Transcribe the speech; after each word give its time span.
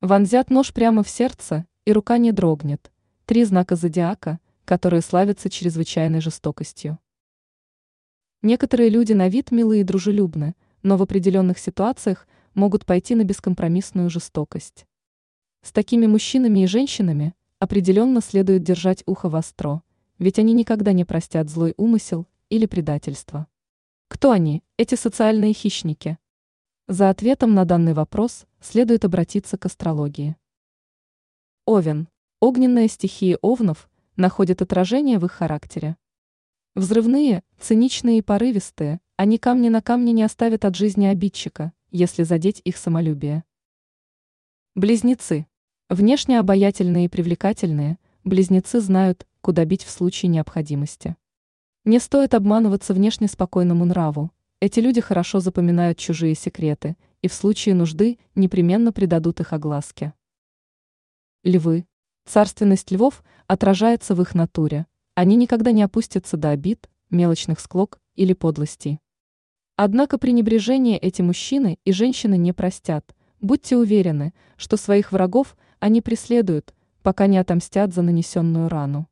Вонзят 0.00 0.48
нож 0.48 0.72
прямо 0.72 1.02
в 1.02 1.08
сердце, 1.08 1.66
и 1.84 1.92
рука 1.92 2.18
не 2.18 2.30
дрогнет. 2.30 2.92
Три 3.26 3.42
знака 3.42 3.74
зодиака, 3.74 4.38
которые 4.64 5.02
славятся 5.02 5.50
чрезвычайной 5.50 6.20
жестокостью. 6.20 7.00
Некоторые 8.40 8.90
люди 8.90 9.12
на 9.12 9.28
вид 9.28 9.50
милые 9.50 9.80
и 9.80 9.84
дружелюбны, 9.84 10.54
но 10.84 10.96
в 10.96 11.02
определенных 11.02 11.58
ситуациях 11.58 12.28
могут 12.54 12.86
пойти 12.86 13.16
на 13.16 13.24
бескомпромиссную 13.24 14.08
жестокость. 14.08 14.86
С 15.62 15.72
такими 15.72 16.06
мужчинами 16.06 16.60
и 16.60 16.66
женщинами 16.68 17.34
определенно 17.58 18.20
следует 18.20 18.62
держать 18.62 19.02
ухо 19.04 19.28
востро, 19.28 19.82
ведь 20.20 20.38
они 20.38 20.52
никогда 20.52 20.92
не 20.92 21.04
простят 21.04 21.50
злой 21.50 21.74
умысел 21.76 22.28
или 22.50 22.66
предательство. 22.66 23.48
Кто 24.06 24.30
они, 24.30 24.62
эти 24.76 24.94
социальные 24.94 25.54
хищники? 25.54 26.18
За 26.90 27.10
ответом 27.10 27.52
на 27.52 27.66
данный 27.66 27.92
вопрос 27.92 28.46
следует 28.62 29.04
обратиться 29.04 29.58
к 29.58 29.66
астрологии. 29.66 30.36
Овен. 31.66 32.08
Огненная 32.40 32.88
стихия 32.88 33.36
овнов 33.42 33.90
находит 34.16 34.62
отражение 34.62 35.18
в 35.18 35.26
их 35.26 35.32
характере. 35.32 35.98
Взрывные, 36.74 37.42
циничные 37.60 38.20
и 38.20 38.22
порывистые, 38.22 39.02
они 39.16 39.36
камни 39.36 39.68
на 39.68 39.82
камне 39.82 40.14
не 40.14 40.22
оставят 40.22 40.64
от 40.64 40.76
жизни 40.76 41.04
обидчика, 41.04 41.74
если 41.90 42.22
задеть 42.22 42.62
их 42.64 42.78
самолюбие. 42.78 43.44
Близнецы. 44.74 45.46
Внешне 45.90 46.38
обаятельные 46.38 47.04
и 47.04 47.08
привлекательные, 47.08 47.98
близнецы 48.24 48.80
знают, 48.80 49.26
куда 49.42 49.66
бить 49.66 49.84
в 49.84 49.90
случае 49.90 50.30
необходимости. 50.30 51.16
Не 51.84 51.98
стоит 51.98 52.32
обманываться 52.32 52.94
внешне 52.94 53.28
спокойному 53.28 53.84
нраву, 53.84 54.30
эти 54.60 54.80
люди 54.80 55.00
хорошо 55.00 55.38
запоминают 55.38 55.98
чужие 55.98 56.34
секреты 56.34 56.96
и 57.22 57.28
в 57.28 57.32
случае 57.32 57.76
нужды 57.76 58.18
непременно 58.34 58.92
придадут 58.92 59.38
их 59.40 59.52
огласке. 59.52 60.14
Львы. 61.44 61.86
Царственность 62.26 62.90
львов 62.90 63.22
отражается 63.46 64.16
в 64.16 64.22
их 64.22 64.34
натуре. 64.34 64.86
Они 65.14 65.36
никогда 65.36 65.70
не 65.70 65.82
опустятся 65.82 66.36
до 66.36 66.50
обид, 66.50 66.90
мелочных 67.08 67.60
склок 67.60 68.00
или 68.16 68.32
подлостей. 68.32 68.98
Однако 69.76 70.18
пренебрежение 70.18 70.98
эти 70.98 71.22
мужчины 71.22 71.78
и 71.84 71.92
женщины 71.92 72.36
не 72.36 72.52
простят. 72.52 73.14
Будьте 73.40 73.76
уверены, 73.76 74.34
что 74.56 74.76
своих 74.76 75.12
врагов 75.12 75.56
они 75.78 76.02
преследуют, 76.02 76.74
пока 77.02 77.28
не 77.28 77.38
отомстят 77.38 77.94
за 77.94 78.02
нанесенную 78.02 78.68
рану. 78.68 79.08